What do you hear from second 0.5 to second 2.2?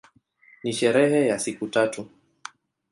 Ni sherehe ya siku tatu.